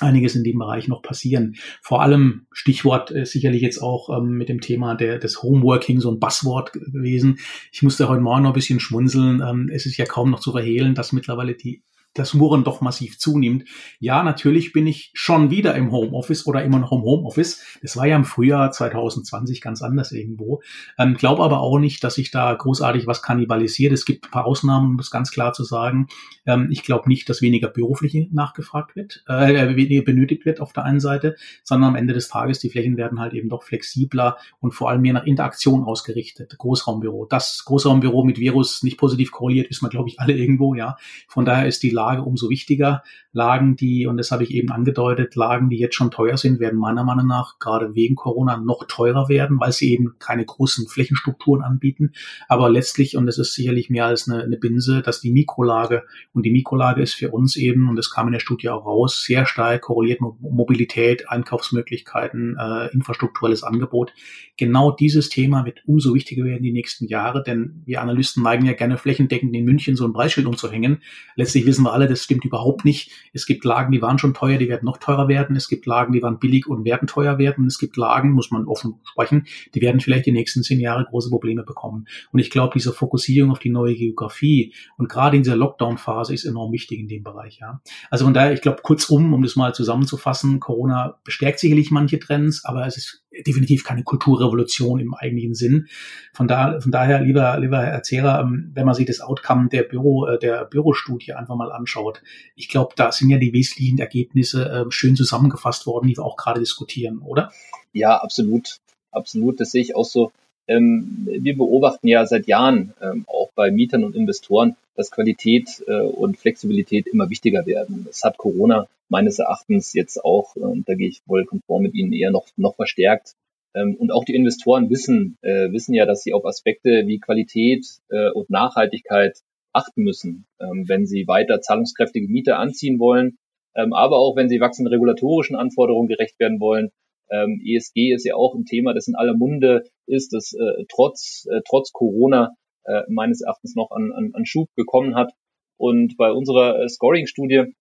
einiges 0.00 0.34
in 0.34 0.44
dem 0.44 0.58
Bereich 0.58 0.88
noch 0.88 1.02
passieren. 1.02 1.56
Vor 1.82 2.00
allem 2.00 2.46
Stichwort 2.52 3.10
äh, 3.10 3.26
sicherlich 3.26 3.60
jetzt 3.60 3.82
auch 3.82 4.08
ähm, 4.16 4.38
mit 4.38 4.48
dem 4.48 4.62
Thema 4.62 4.94
der, 4.94 5.18
des 5.18 5.42
Homeworking 5.42 6.00
so 6.00 6.10
ein 6.10 6.18
Buzzword 6.18 6.72
gewesen. 6.72 7.38
Ich 7.70 7.82
musste 7.82 8.08
heute 8.08 8.22
Morgen 8.22 8.44
noch 8.44 8.50
ein 8.50 8.54
bisschen 8.54 8.80
schmunzeln. 8.80 9.42
Ähm, 9.46 9.68
es 9.70 9.84
ist 9.84 9.98
ja 9.98 10.06
kaum 10.06 10.30
noch 10.30 10.40
zu 10.40 10.52
verhehlen, 10.52 10.94
dass 10.94 11.12
mittlerweile 11.12 11.54
die 11.54 11.82
das 12.14 12.34
Murren 12.34 12.64
doch 12.64 12.80
massiv 12.80 13.18
zunimmt. 13.18 13.64
Ja, 14.00 14.22
natürlich 14.22 14.72
bin 14.72 14.86
ich 14.86 15.10
schon 15.14 15.50
wieder 15.50 15.74
im 15.76 15.92
Homeoffice 15.92 16.46
oder 16.46 16.64
immer 16.64 16.78
noch 16.78 16.92
im 16.92 17.02
Homeoffice. 17.02 17.62
Das 17.82 17.96
war 17.96 18.06
ja 18.06 18.16
im 18.16 18.24
Frühjahr 18.24 18.72
2020 18.72 19.60
ganz 19.60 19.82
anders 19.82 20.10
irgendwo. 20.10 20.60
Ähm, 20.98 21.14
Glaube 21.14 21.44
aber 21.44 21.60
auch 21.60 21.78
nicht, 21.78 22.02
dass 22.02 22.14
sich 22.14 22.30
da 22.30 22.52
großartig 22.52 23.06
was 23.06 23.22
kannibalisiert. 23.22 23.92
Es 23.92 24.04
gibt 24.04 24.26
ein 24.26 24.30
paar 24.30 24.46
Ausnahmen, 24.46 24.92
um 24.92 24.96
das 24.96 25.10
ganz 25.10 25.30
klar 25.30 25.52
zu 25.52 25.62
sagen. 25.62 26.08
Ähm, 26.46 26.68
ich 26.70 26.82
glaube 26.82 27.08
nicht, 27.08 27.28
dass 27.28 27.42
weniger 27.42 27.68
Bürofläche 27.68 28.26
nachgefragt 28.32 28.96
wird, 28.96 29.22
äh, 29.28 29.76
weniger 29.76 30.02
benötigt 30.02 30.44
wird 30.44 30.60
auf 30.60 30.72
der 30.72 30.84
einen 30.84 31.00
Seite, 31.00 31.36
sondern 31.62 31.90
am 31.90 31.96
Ende 31.96 32.14
des 32.14 32.28
Tages 32.28 32.58
die 32.58 32.70
Flächen 32.70 32.96
werden 32.96 33.20
halt 33.20 33.34
eben 33.34 33.48
doch 33.48 33.62
flexibler 33.62 34.36
und 34.58 34.72
vor 34.72 34.90
allem 34.90 35.02
mehr 35.02 35.12
nach 35.12 35.24
Interaktion 35.24 35.84
ausgerichtet. 35.84 36.56
Großraumbüro. 36.58 37.26
Das 37.26 37.64
Großraumbüro 37.64 38.24
mit 38.24 38.38
Virus 38.38 38.82
nicht 38.82 38.98
positiv 38.98 39.30
korreliert, 39.30 39.70
wissen 39.70 39.84
wir, 39.84 39.90
glaube 39.90 40.08
ich, 40.08 40.18
alle 40.18 40.32
irgendwo, 40.32 40.74
ja. 40.74 40.96
Von 41.28 41.44
daher 41.44 41.66
ist 41.66 41.82
die 41.82 41.90
Lage 42.00 42.22
umso 42.22 42.48
wichtiger. 42.48 43.02
Lagen, 43.32 43.76
die, 43.76 44.06
und 44.06 44.16
das 44.16 44.32
habe 44.32 44.42
ich 44.42 44.50
eben 44.52 44.70
angedeutet, 44.72 45.36
Lagen, 45.36 45.68
die 45.68 45.78
jetzt 45.78 45.94
schon 45.94 46.10
teuer 46.10 46.36
sind, 46.36 46.58
werden 46.58 46.78
meiner 46.78 47.04
Meinung 47.04 47.26
nach 47.26 47.58
gerade 47.58 47.94
wegen 47.94 48.16
Corona 48.16 48.56
noch 48.56 48.86
teurer 48.88 49.28
werden, 49.28 49.60
weil 49.60 49.70
sie 49.72 49.92
eben 49.92 50.14
keine 50.18 50.44
großen 50.44 50.88
Flächenstrukturen 50.88 51.62
anbieten. 51.62 52.12
Aber 52.48 52.68
letztlich, 52.70 53.16
und 53.16 53.26
das 53.26 53.38
ist 53.38 53.54
sicherlich 53.54 53.90
mehr 53.90 54.06
als 54.06 54.28
eine, 54.28 54.42
eine 54.42 54.56
Binse, 54.56 55.02
dass 55.02 55.20
die 55.20 55.30
Mikrolage, 55.30 56.02
und 56.32 56.44
die 56.44 56.50
Mikrolage 56.50 57.02
ist 57.02 57.14
für 57.14 57.30
uns 57.30 57.56
eben, 57.56 57.88
und 57.88 57.96
das 57.96 58.10
kam 58.10 58.26
in 58.26 58.32
der 58.32 58.40
Studie 58.40 58.70
auch 58.70 58.84
raus, 58.84 59.22
sehr 59.24 59.46
stark 59.46 59.82
korreliert 59.82 60.20
mit 60.20 60.32
Mobilität, 60.40 61.28
Einkaufsmöglichkeiten, 61.28 62.56
äh, 62.58 62.86
infrastrukturelles 62.92 63.62
Angebot. 63.62 64.12
Genau 64.56 64.90
dieses 64.90 65.28
Thema 65.28 65.64
wird 65.64 65.82
umso 65.86 66.14
wichtiger 66.14 66.44
werden 66.44 66.62
die 66.62 66.72
nächsten 66.72 67.06
Jahre, 67.06 67.42
denn 67.42 67.82
wir 67.84 68.00
Analysten 68.00 68.42
neigen 68.42 68.66
ja 68.66 68.72
gerne 68.72 68.98
flächendeckend 68.98 69.54
in 69.54 69.64
München 69.64 69.96
so 69.96 70.04
ein 70.04 70.12
Preisschild 70.12 70.46
umzuhängen. 70.46 71.02
Letztlich 71.36 71.66
wissen 71.66 71.84
wir 71.84 71.89
alle, 71.90 72.08
das 72.08 72.22
stimmt 72.22 72.44
überhaupt 72.44 72.84
nicht. 72.84 73.10
Es 73.32 73.46
gibt 73.46 73.64
Lagen, 73.64 73.92
die 73.92 74.02
waren 74.02 74.18
schon 74.18 74.34
teuer, 74.34 74.58
die 74.58 74.68
werden 74.68 74.84
noch 74.84 74.98
teurer 74.98 75.28
werden. 75.28 75.56
Es 75.56 75.68
gibt 75.68 75.86
Lagen, 75.86 76.12
die 76.12 76.22
waren 76.22 76.38
billig 76.38 76.66
und 76.66 76.84
werden 76.84 77.06
teuer 77.06 77.38
werden. 77.38 77.66
Es 77.66 77.78
gibt 77.78 77.96
Lagen, 77.96 78.32
muss 78.32 78.50
man 78.50 78.66
offen 78.66 79.00
sprechen, 79.04 79.46
die 79.74 79.80
werden 79.80 80.00
vielleicht 80.00 80.26
die 80.26 80.32
nächsten 80.32 80.62
zehn 80.62 80.80
Jahre 80.80 81.04
große 81.04 81.30
Probleme 81.30 81.62
bekommen. 81.62 82.06
Und 82.32 82.38
ich 82.38 82.50
glaube, 82.50 82.72
diese 82.74 82.92
Fokussierung 82.92 83.50
auf 83.50 83.58
die 83.58 83.70
neue 83.70 83.94
Geografie 83.94 84.74
und 84.96 85.08
gerade 85.08 85.36
in 85.36 85.42
dieser 85.42 85.56
Lockdown-Phase 85.56 86.34
ist 86.34 86.44
enorm 86.44 86.72
wichtig 86.72 87.00
in 87.00 87.08
dem 87.08 87.22
Bereich. 87.22 87.58
Ja. 87.60 87.80
Also 88.10 88.24
von 88.24 88.34
daher, 88.34 88.52
ich 88.52 88.60
glaube, 88.60 88.82
kurzum, 88.82 89.32
um 89.32 89.42
das 89.42 89.56
mal 89.56 89.74
zusammenzufassen, 89.74 90.60
Corona 90.60 91.18
bestärkt 91.24 91.58
sicherlich 91.58 91.90
manche 91.90 92.18
Trends, 92.18 92.64
aber 92.64 92.86
es 92.86 92.96
ist 92.96 93.24
definitiv 93.46 93.84
keine 93.84 94.02
Kulturrevolution 94.02 95.00
im 95.00 95.14
eigentlichen 95.14 95.54
Sinn. 95.54 95.88
Von, 96.32 96.48
da, 96.48 96.80
von 96.80 96.92
daher, 96.92 97.20
lieber, 97.20 97.58
lieber 97.58 97.82
Herr 97.82 98.02
Zehrer, 98.02 98.40
ähm, 98.40 98.70
wenn 98.74 98.86
man 98.86 98.94
sich 98.94 99.06
das 99.06 99.20
Outcome 99.20 99.68
der 99.68 99.84
Büro, 99.84 100.26
äh, 100.26 100.38
der 100.38 100.64
Bürostudie 100.64 101.32
einfach 101.32 101.56
mal 101.56 101.72
anschaut, 101.72 102.22
ich 102.56 102.68
glaube, 102.68 102.94
da 102.96 103.12
sind 103.12 103.30
ja 103.30 103.38
die 103.38 103.52
wesentlichen 103.52 103.98
Ergebnisse 103.98 104.68
äh, 104.68 104.84
schön 104.90 105.16
zusammengefasst 105.16 105.86
worden, 105.86 106.08
die 106.08 106.16
wir 106.16 106.24
auch 106.24 106.36
gerade 106.36 106.60
diskutieren, 106.60 107.18
oder? 107.18 107.52
Ja, 107.92 108.16
absolut. 108.16 108.80
Absolut. 109.12 109.60
Das 109.60 109.72
sehe 109.72 109.82
ich 109.82 109.96
auch 109.96 110.04
so. 110.04 110.32
Ähm, 110.70 111.26
wir 111.26 111.56
beobachten 111.56 112.06
ja 112.06 112.24
seit 112.26 112.46
Jahren 112.46 112.94
ähm, 113.02 113.24
auch 113.26 113.50
bei 113.56 113.72
Mietern 113.72 114.04
und 114.04 114.14
Investoren, 114.14 114.76
dass 114.94 115.10
Qualität 115.10 115.82
äh, 115.88 116.02
und 116.02 116.38
Flexibilität 116.38 117.08
immer 117.08 117.28
wichtiger 117.28 117.66
werden. 117.66 118.04
Das 118.06 118.22
hat 118.22 118.38
Corona 118.38 118.86
meines 119.08 119.40
Erachtens 119.40 119.92
jetzt 119.94 120.24
auch, 120.24 120.54
äh, 120.56 120.60
und 120.60 120.88
da 120.88 120.94
gehe 120.94 121.08
ich 121.08 121.22
wohl 121.26 121.44
konform 121.44 121.82
mit 121.82 121.94
Ihnen 121.94 122.12
eher 122.12 122.30
noch, 122.30 122.46
noch 122.56 122.76
verstärkt. 122.76 123.34
Ähm, 123.74 123.96
und 123.96 124.12
auch 124.12 124.24
die 124.24 124.34
Investoren 124.34 124.90
wissen, 124.90 125.38
äh, 125.42 125.72
wissen 125.72 125.92
ja, 125.92 126.06
dass 126.06 126.22
sie 126.22 126.32
auf 126.32 126.44
Aspekte 126.44 127.06
wie 127.06 127.18
Qualität 127.18 127.86
äh, 128.08 128.30
und 128.30 128.48
Nachhaltigkeit 128.48 129.38
achten 129.72 130.04
müssen, 130.04 130.46
ähm, 130.60 130.88
wenn 130.88 131.04
sie 131.06 131.26
weiter 131.26 131.60
zahlungskräftige 131.60 132.28
Mieter 132.28 132.58
anziehen 132.58 133.00
wollen, 133.00 133.38
ähm, 133.74 133.92
aber 133.92 134.18
auch 134.18 134.36
wenn 134.36 134.48
sie 134.48 134.60
wachsenden 134.60 134.92
regulatorischen 134.92 135.56
Anforderungen 135.56 136.08
gerecht 136.08 136.38
werden 136.38 136.60
wollen. 136.60 136.90
Ähm, 137.30 137.60
ESG 137.64 138.12
ist 138.12 138.24
ja 138.24 138.34
auch 138.34 138.54
ein 138.54 138.64
Thema, 138.64 138.94
das 138.94 139.08
in 139.08 139.14
aller 139.14 139.36
Munde 139.36 139.84
ist, 140.06 140.32
das 140.32 140.52
äh, 140.52 140.84
trotz, 140.88 141.46
äh, 141.50 141.60
trotz 141.68 141.92
Corona 141.92 142.50
äh, 142.84 143.02
meines 143.08 143.40
Erachtens 143.42 143.74
noch 143.76 143.90
an, 143.90 144.12
an, 144.12 144.30
an 144.32 144.46
Schub 144.46 144.68
bekommen 144.74 145.14
hat. 145.14 145.32
Und 145.76 146.16
bei 146.16 146.32
unserer 146.32 146.80
äh, 146.80 146.88
Scoring-Studie 146.88 147.72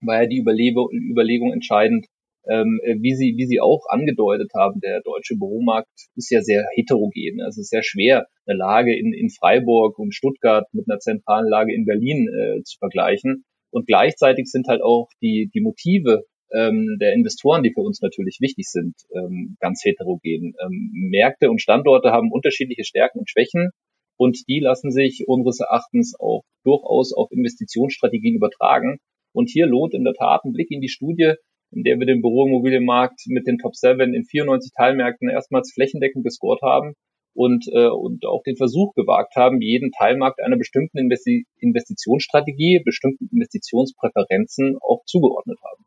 war 0.00 0.22
ja 0.22 0.26
die 0.26 0.38
Überlebe, 0.38 0.86
Überlegung 0.92 1.52
entscheidend, 1.52 2.06
ähm, 2.48 2.80
wie 3.00 3.14
Sie, 3.14 3.34
wie 3.36 3.46
Sie 3.46 3.60
auch 3.60 3.86
angedeutet 3.88 4.50
haben, 4.54 4.80
der 4.80 5.00
deutsche 5.02 5.36
Büromarkt 5.36 5.88
ist 6.14 6.30
ja 6.30 6.42
sehr 6.42 6.66
heterogen. 6.74 7.40
Also 7.40 7.60
es 7.60 7.66
ist 7.66 7.70
sehr 7.70 7.82
schwer, 7.82 8.26
eine 8.46 8.58
Lage 8.58 8.96
in, 8.96 9.14
in 9.14 9.30
Freiburg 9.30 9.98
und 9.98 10.14
Stuttgart 10.14 10.66
mit 10.72 10.88
einer 10.88 10.98
zentralen 10.98 11.48
Lage 11.48 11.74
in 11.74 11.86
Berlin 11.86 12.28
äh, 12.28 12.62
zu 12.62 12.78
vergleichen. 12.78 13.44
Und 13.70 13.86
gleichzeitig 13.86 14.50
sind 14.50 14.68
halt 14.68 14.82
auch 14.82 15.08
die, 15.22 15.50
die 15.54 15.60
Motive 15.60 16.24
ähm, 16.54 16.96
der 17.00 17.12
Investoren, 17.14 17.62
die 17.62 17.72
für 17.72 17.82
uns 17.82 18.00
natürlich 18.00 18.38
wichtig 18.40 18.66
sind, 18.68 18.94
ähm, 19.14 19.56
ganz 19.60 19.82
heterogen. 19.84 20.54
Ähm, 20.62 20.90
Märkte 21.10 21.50
und 21.50 21.60
Standorte 21.60 22.10
haben 22.10 22.32
unterschiedliche 22.32 22.84
Stärken 22.84 23.20
und 23.20 23.30
Schwächen 23.30 23.70
und 24.16 24.38
die 24.48 24.60
lassen 24.60 24.90
sich 24.90 25.24
unseres 25.26 25.60
Erachtens 25.60 26.14
auch 26.18 26.42
durchaus 26.64 27.12
auf 27.12 27.30
Investitionsstrategien 27.32 28.36
übertragen. 28.36 28.98
Und 29.32 29.50
hier 29.50 29.66
lohnt 29.66 29.94
in 29.94 30.04
der 30.04 30.14
Tat 30.14 30.44
ein 30.44 30.52
Blick 30.52 30.70
in 30.70 30.80
die 30.80 30.88
Studie, 30.88 31.34
in 31.72 31.82
der 31.82 31.98
wir 31.98 32.06
den 32.06 32.22
Büroimmobilienmarkt 32.22 33.22
mit 33.26 33.46
den 33.46 33.58
Top 33.58 33.74
7 33.74 34.14
in 34.14 34.24
94 34.24 34.72
Teilmärkten 34.76 35.28
erstmals 35.28 35.72
flächendeckend 35.72 36.24
gescored 36.24 36.62
haben 36.62 36.94
und, 37.34 37.66
äh, 37.72 37.88
und 37.88 38.24
auch 38.26 38.42
den 38.44 38.56
Versuch 38.56 38.94
gewagt 38.94 39.34
haben, 39.34 39.60
jeden 39.60 39.90
Teilmarkt 39.90 40.40
einer 40.40 40.56
bestimmten 40.56 40.98
Investi 40.98 41.46
Investitionsstrategie, 41.58 42.80
bestimmten 42.84 43.28
Investitionspräferenzen 43.32 44.78
auch 44.80 45.04
zugeordnet 45.04 45.58
haben. 45.64 45.84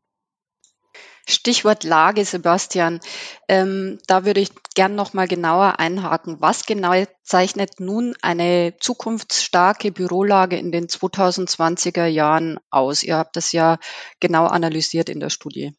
Stichwort 1.29 1.83
Lage, 1.83 2.23
Sebastian. 2.23 3.01
Ähm, 3.49 3.99
da 4.07 4.23
würde 4.23 4.39
ich 4.39 4.49
gern 4.75 4.95
noch 4.95 5.13
mal 5.13 5.27
genauer 5.27 5.77
einhaken. 5.77 6.37
Was 6.39 6.65
genau 6.65 6.93
zeichnet 7.21 7.81
nun 7.81 8.15
eine 8.21 8.75
zukunftsstarke 8.79 9.91
Bürolage 9.91 10.57
in 10.57 10.71
den 10.71 10.87
2020er 10.87 12.05
Jahren 12.05 12.59
aus? 12.69 13.03
Ihr 13.03 13.17
habt 13.17 13.35
das 13.35 13.51
ja 13.51 13.77
genau 14.21 14.45
analysiert 14.45 15.09
in 15.09 15.19
der 15.19 15.29
Studie. 15.29 15.73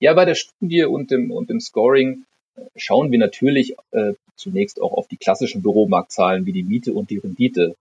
Ja, 0.00 0.14
bei 0.14 0.24
der 0.24 0.34
Studie 0.34 0.84
und 0.84 1.12
dem, 1.12 1.30
und 1.30 1.48
dem 1.48 1.60
Scoring 1.60 2.24
äh, 2.56 2.62
schauen 2.74 3.12
wir 3.12 3.20
natürlich 3.20 3.76
äh, 3.92 4.14
zunächst 4.34 4.82
auch 4.82 4.94
auf 4.94 5.06
die 5.06 5.16
klassischen 5.16 5.62
Büromarktzahlen 5.62 6.44
wie 6.44 6.52
die 6.52 6.64
Miete 6.64 6.92
und 6.92 7.10
die 7.10 7.18
Rendite. 7.18 7.76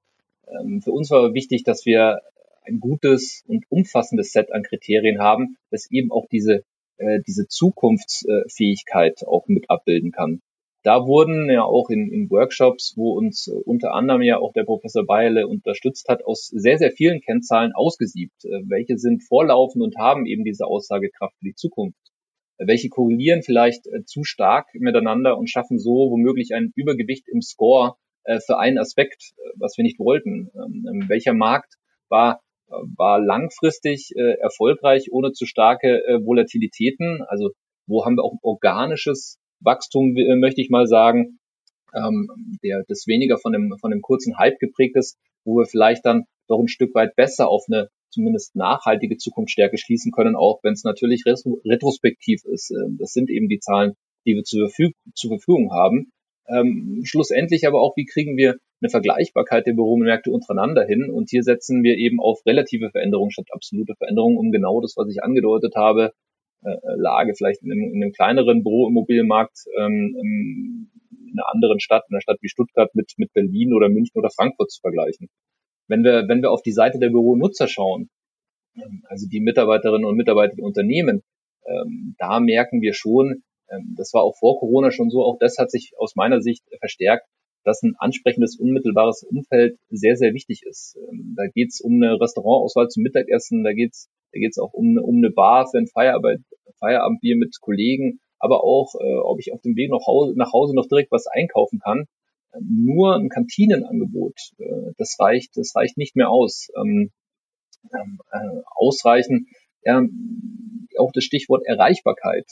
Ähm, 0.48 0.84
für 0.84 0.92
uns 0.92 1.10
war 1.10 1.34
wichtig, 1.34 1.64
dass 1.64 1.88
wir 1.88 2.22
ein 2.70 2.80
gutes 2.80 3.44
und 3.48 3.66
umfassendes 3.70 4.32
Set 4.32 4.52
an 4.52 4.64
Kriterien 4.64 5.20
haben, 5.20 5.58
das 5.72 5.90
eben 5.92 6.12
auch 6.12 6.28
diese, 6.32 6.64
äh, 6.98 7.20
diese 7.28 7.48
Zukunftsfähigkeit 7.48 9.26
auch 9.28 9.48
mit 9.48 9.70
abbilden 9.70 10.12
kann. 10.12 10.42
Da 10.84 11.06
wurden 11.06 11.50
ja 11.50 11.64
auch 11.64 11.90
in, 11.90 12.10
in 12.10 12.30
Workshops, 12.30 12.94
wo 12.96 13.12
uns 13.12 13.48
äh, 13.48 13.52
unter 13.52 13.94
anderem 13.94 14.22
ja 14.22 14.38
auch 14.38 14.54
der 14.54 14.64
Professor 14.64 15.06
Beile 15.06 15.48
unterstützt 15.48 16.08
hat, 16.08 16.26
aus 16.26 16.48
sehr, 16.48 16.78
sehr 16.78 16.92
vielen 16.92 17.20
Kennzahlen 17.20 17.74
ausgesiebt. 17.74 18.46
Äh, 18.46 18.62
welche 18.68 18.98
sind 18.98 19.24
vorlaufend 19.24 19.84
und 19.84 19.98
haben 19.98 20.26
eben 20.26 20.46
diese 20.46 20.66
Aussagekraft 20.66 21.36
für 21.40 21.46
die 21.46 21.56
Zukunft? 21.56 22.00
Welche 22.58 22.90
korrelieren 22.90 23.44
vielleicht 23.44 23.88
äh, 23.88 24.06
zu 24.06 24.24
stark 24.24 24.68
miteinander 24.74 25.38
und 25.38 25.50
schaffen 25.50 25.80
so 25.80 26.12
womöglich 26.12 26.54
ein 26.54 26.72
Übergewicht 26.76 27.28
im 27.28 27.42
Score 27.42 27.96
für 28.46 28.60
einen 28.60 28.78
Aspekt, 28.78 29.32
was 29.56 29.78
wir 29.78 29.84
nicht 29.84 29.98
wollten? 29.98 30.52
Ähm 30.54 31.06
welcher 31.08 31.34
Markt 31.34 31.76
war 32.10 32.42
war 32.70 33.20
langfristig 33.20 34.12
äh, 34.16 34.40
erfolgreich 34.40 35.12
ohne 35.12 35.32
zu 35.32 35.46
starke 35.46 36.06
äh, 36.06 36.26
Volatilitäten. 36.26 37.24
Also 37.28 37.52
wo 37.88 38.06
haben 38.06 38.16
wir 38.16 38.24
auch 38.24 38.38
organisches 38.42 39.38
Wachstum, 39.60 40.16
äh, 40.16 40.36
möchte 40.36 40.62
ich 40.62 40.70
mal 40.70 40.88
sagen, 40.88 41.40
ähm, 41.94 42.30
der 42.64 42.84
das 42.88 43.08
weniger 43.08 43.38
von 43.38 43.54
dem 43.54 43.76
von 43.80 43.92
dem 43.92 44.02
kurzen 44.02 44.38
Hype 44.38 44.60
geprägt 44.60 44.96
ist, 44.96 45.18
wo 45.44 45.58
wir 45.58 45.66
vielleicht 45.66 46.06
dann 46.06 46.26
doch 46.48 46.60
ein 46.60 46.68
Stück 46.68 46.94
weit 46.96 47.16
besser 47.16 47.48
auf 47.48 47.66
eine 47.68 47.90
zumindest 48.10 48.56
nachhaltige 48.56 49.18
Zukunftsstärke 49.18 49.78
schließen 49.78 50.12
können, 50.12 50.36
auch 50.36 50.60
wenn 50.64 50.74
es 50.74 50.84
natürlich 50.84 51.24
retrospektiv 51.26 52.44
ist. 52.46 52.72
Ähm, 52.72 52.98
das 53.00 53.14
sind 53.14 53.30
eben 53.30 53.48
die 53.48 53.60
Zahlen, 53.60 53.94
die 54.26 54.36
wir 54.36 54.44
zur, 54.44 54.70
Verfügung 54.70 55.72
haben. 55.72 56.12
Ähm, 56.50 57.02
schlussendlich 57.04 57.68
aber 57.68 57.82
auch, 57.82 57.96
wie 57.96 58.06
kriegen 58.06 58.36
wir 58.38 58.56
eine 58.82 58.90
Vergleichbarkeit 58.90 59.68
der 59.68 59.74
Büromärkte 59.74 60.32
untereinander 60.32 60.86
hin? 60.86 61.10
Und 61.12 61.30
hier 61.30 61.44
setzen 61.44 61.84
wir 61.84 61.98
eben 61.98 62.20
auf 62.20 62.46
relative 62.46 62.90
Veränderungen 62.90 63.32
statt 63.32 63.48
absolute 63.52 63.94
Veränderungen, 63.96 64.38
um 64.38 64.52
genau 64.52 64.82
das, 64.82 64.96
was 64.98 65.10
ich 65.10 65.24
angedeutet 65.24 65.76
habe, 65.76 66.12
äh, 66.64 66.76
Lage 66.96 67.34
vielleicht 67.36 67.64
in 67.64 67.72
einem, 67.72 67.94
in 67.94 68.04
einem 68.04 68.12
kleineren 68.12 68.64
Büroimmobilienmarkt 68.64 69.66
ähm, 69.78 70.16
in 70.20 71.40
einer 71.40 71.50
anderen 71.54 71.80
Stadt, 71.80 72.06
in 72.10 72.16
einer 72.16 72.22
Stadt 72.22 72.40
wie 72.42 72.50
Stuttgart 72.50 72.94
mit, 72.96 73.14
mit 73.18 73.32
Berlin 73.34 73.74
oder 73.74 73.90
München 73.90 74.18
oder 74.18 74.30
Frankfurt 74.30 74.72
zu 74.72 74.82
vergleichen. 74.82 75.30
Wenn 75.88 76.04
wir, 76.04 76.28
wenn 76.28 76.42
wir 76.42 76.52
auf 76.52 76.62
die 76.62 76.72
Seite 76.72 77.00
der 77.00 77.10
Büronutzer 77.10 77.68
schauen, 77.68 78.10
ähm, 78.76 79.04
also 79.08 79.28
die 79.28 79.40
Mitarbeiterinnen 79.40 80.06
und 80.06 80.18
Mitarbeiter 80.18 80.56
der 80.56 80.66
Unternehmen, 80.66 81.22
ähm, 81.66 82.16
da 82.18 82.40
merken 82.40 82.82
wir 82.82 82.94
schon, 82.94 83.28
ähm, 83.28 83.44
das 83.96 84.14
war 84.14 84.24
auch 84.24 84.36
vor 84.38 84.60
Corona 84.60 84.92
schon 84.92 85.10
so, 85.10 85.24
auch 85.24 85.38
das 85.40 85.58
hat 85.58 85.72
sich 85.72 85.94
aus 85.98 86.16
meiner 86.16 86.42
Sicht 86.42 86.64
verstärkt, 86.80 87.28
dass 87.64 87.84
ein 87.84 87.96
ansprechendes, 87.98 88.58
unmittelbares 88.58 89.24
Umfeld 89.24 89.78
sehr, 89.90 90.16
sehr 90.16 90.34
wichtig 90.34 90.64
ist. 90.64 90.98
Ähm, 91.10 91.36
da 91.38 91.48
geht 91.48 91.70
es 91.70 91.82
um 91.82 91.94
eine 91.94 92.20
Restaurantauswahl 92.20 92.88
zum 92.88 93.04
Mittagessen, 93.04 93.64
da 93.64 93.74
geht 93.74 93.92
es 93.94 94.10
da 94.32 94.40
geht's 94.40 94.60
auch 94.60 94.74
um, 94.74 94.98
um 94.98 95.18
eine 95.18 95.32
Bar 95.32 95.68
für 95.68 95.80
ein 95.80 95.88
Feierabend, 95.88 96.46
Feierabendbier 96.80 97.36
mit 97.36 97.60
Kollegen, 97.62 98.20
aber 98.38 98.64
auch, 98.64 98.94
äh, 99.00 99.18
ob 99.18 99.40
ich 99.40 99.52
auf 99.54 99.62
dem 99.62 99.76
Weg 99.76 99.92
nach 99.92 100.06
Hause, 100.06 100.34
nach 100.36 100.54
Hause 100.54 100.76
noch 100.76 100.88
direkt 100.88 101.12
was 101.12 101.28
einkaufen 101.28 101.80
kann. 101.80 102.06
Ähm, 102.54 102.86
nur 102.86 103.16
ein 103.16 103.30
Kantinenangebot, 103.30 104.36
äh, 104.60 104.94
das 104.98 105.18
reicht, 105.20 105.58
das 105.58 105.76
reicht 105.76 105.98
nicht 105.98 106.16
mehr 106.16 106.30
aus. 106.30 106.68
Ähm, 106.78 107.12
äh, 107.92 108.62
ausreichen, 108.76 109.48
ja, 109.84 110.02
auch 110.98 111.12
das 111.14 111.24
Stichwort 111.24 111.66
Erreichbarkeit. 111.66 112.46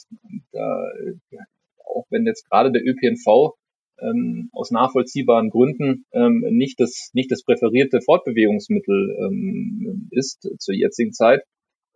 Da, 0.51 0.87
ja, 1.31 1.41
auch 1.85 2.05
wenn 2.09 2.25
jetzt 2.25 2.49
gerade 2.49 2.71
der 2.71 2.83
ÖPNV 2.85 3.55
ähm, 3.99 4.49
aus 4.53 4.71
nachvollziehbaren 4.71 5.49
Gründen 5.49 6.05
ähm, 6.11 6.45
nicht 6.51 6.79
das 6.79 7.09
nicht 7.13 7.31
das 7.31 7.43
präferierte 7.43 8.01
Fortbewegungsmittel 8.01 9.17
ähm, 9.19 10.07
ist 10.11 10.47
zur 10.59 10.75
jetzigen 10.75 11.13
Zeit, 11.13 11.41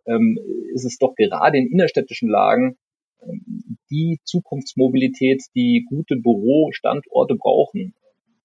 ähm, 0.06 0.38
ist 0.74 0.84
es 0.84 0.98
doch 0.98 1.14
gerade 1.14 1.58
in 1.58 1.70
innerstädtischen 1.70 2.28
Lagen 2.28 2.76
ähm, 3.22 3.78
die 3.90 4.18
Zukunftsmobilität, 4.24 5.42
die 5.54 5.86
gute 5.88 6.16
Bürostandorte 6.16 7.36
brauchen. 7.36 7.94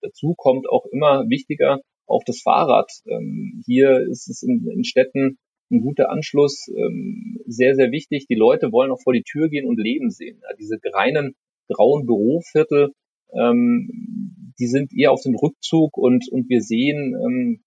Dazu 0.01 0.36
kommt 0.38 0.70
auch 0.70 0.86
immer 0.86 1.27
wichtiger 1.29 1.82
auch 2.06 2.24
das 2.25 2.41
Fahrrad. 2.41 2.89
Ähm, 3.06 3.62
hier 3.65 4.00
ist 4.10 4.29
es 4.29 4.44
in, 4.44 4.67
in 4.70 4.84
Städten 4.84 5.38
ein 5.69 5.81
guter 5.81 6.09
Anschluss, 6.09 6.67
ähm, 6.69 7.39
sehr, 7.45 7.75
sehr 7.75 7.91
wichtig. 7.91 8.27
Die 8.27 8.36
Leute 8.36 8.71
wollen 8.71 8.91
auch 8.91 9.01
vor 9.01 9.13
die 9.13 9.24
Tür 9.24 9.50
gehen 9.50 9.67
und 9.67 9.77
Leben 9.77 10.09
sehen. 10.09 10.39
Ja, 10.41 10.55
diese 10.57 10.77
reinen 10.93 11.36
grauen 11.67 12.05
Büroviertel, 12.05 12.93
ähm, 13.33 14.53
die 14.59 14.67
sind 14.67 14.93
eher 14.93 15.12
auf 15.12 15.21
den 15.21 15.36
Rückzug 15.36 15.97
und, 15.97 16.29
und 16.31 16.50
wir 16.50 16.62
sehen 16.62 17.15
ähm, 17.15 17.63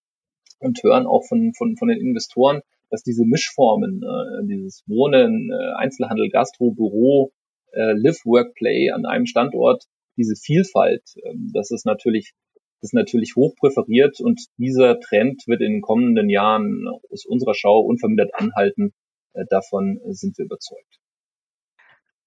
und 0.59 0.83
hören 0.83 1.07
auch 1.07 1.25
von, 1.27 1.53
von, 1.55 1.77
von 1.77 1.89
den 1.89 2.01
Investoren, 2.01 2.63
dass 2.91 3.03
diese 3.03 3.25
Mischformen, 3.25 4.03
äh, 4.03 4.47
dieses 4.47 4.83
Wohnen, 4.87 5.51
äh, 5.51 5.75
Einzelhandel, 5.77 6.29
Gastro, 6.31 6.73
Büro, 6.73 7.33
äh, 7.73 7.93
Live, 7.93 8.25
Work, 8.25 8.55
Play 8.55 8.91
an 8.91 9.07
einem 9.07 9.27
Standort, 9.27 9.85
diese 10.17 10.35
Vielfalt, 10.35 11.03
äh, 11.17 11.35
das 11.53 11.71
ist 11.71 11.87
natürlich 11.87 12.33
ist 12.81 12.95
natürlich 12.95 13.35
hoch 13.37 13.55
präferiert 13.57 14.21
und 14.21 14.41
dieser 14.57 14.99
Trend 15.01 15.43
wird 15.47 15.61
in 15.61 15.73
den 15.73 15.83
kommenden 15.83 16.31
Jahren 16.31 16.87
aus 17.11 17.25
unserer 17.27 17.55
Schau 17.55 17.81
unvermindert 17.81 18.35
anhalten. 18.35 18.93
Äh, 19.33 19.45
davon 19.49 20.01
sind 20.09 20.39
wir 20.39 20.47
überzeugt. 20.47 21.01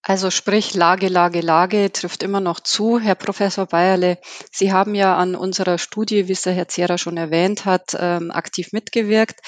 Also 0.05 0.29
sprich 0.31 0.73
Lage, 0.73 1.07
Lage, 1.07 1.39
Lage 1.39 1.89
trifft 1.93 2.23
immer 2.23 2.41
noch 2.41 2.59
zu. 2.59 2.99
Herr 2.99 3.15
Professor 3.15 3.65
Bayerle, 3.65 4.17
Sie 4.51 4.73
haben 4.73 4.95
ja 4.95 5.15
an 5.15 5.33
unserer 5.33 5.77
Studie, 5.77 6.27
wie 6.27 6.33
es 6.33 6.41
der 6.41 6.51
Herr 6.51 6.67
Zierer 6.67 6.97
schon 6.97 7.15
erwähnt 7.15 7.63
hat, 7.63 7.95
ähm, 7.97 8.29
aktiv 8.29 8.73
mitgewirkt. 8.73 9.39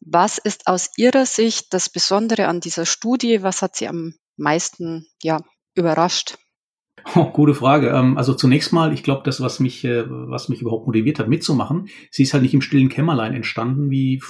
Was 0.00 0.36
ist 0.36 0.66
aus 0.66 0.90
Ihrer 0.98 1.24
Sicht 1.24 1.72
das 1.72 1.88
Besondere 1.88 2.48
an 2.48 2.60
dieser 2.60 2.84
Studie? 2.84 3.42
Was 3.42 3.62
hat 3.62 3.76
Sie 3.76 3.88
am 3.88 4.14
meisten 4.36 5.06
ja, 5.22 5.40
überrascht? 5.74 6.36
Oh, 7.14 7.24
gute 7.24 7.54
Frage. 7.54 7.88
Ähm, 7.88 8.18
also 8.18 8.34
zunächst 8.34 8.72
mal, 8.72 8.92
ich 8.92 9.02
glaube, 9.02 9.22
das, 9.24 9.40
was 9.40 9.60
mich, 9.60 9.84
äh, 9.84 10.04
was 10.08 10.48
mich 10.48 10.60
überhaupt 10.60 10.86
motiviert 10.86 11.18
hat, 11.18 11.28
mitzumachen, 11.28 11.88
sie 12.10 12.22
ist 12.22 12.34
halt 12.34 12.42
nicht 12.42 12.54
im 12.54 12.60
stillen 12.60 12.88
Kämmerlein 12.88 13.34
entstanden, 13.34 13.90
wie 13.90 14.20